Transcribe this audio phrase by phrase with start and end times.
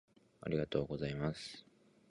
[0.41, 1.63] ありがとうございますつ